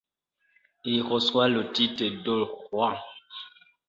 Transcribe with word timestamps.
Il 0.83 1.03
reçoit 1.03 1.47
le 1.47 1.71
titre 1.73 2.05
de 2.23 2.31
roi. 2.71 2.97